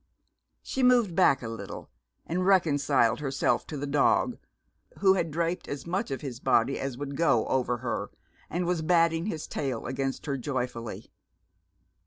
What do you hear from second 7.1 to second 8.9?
go, over her, and was